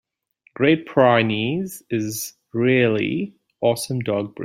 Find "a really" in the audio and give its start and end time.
2.33-3.35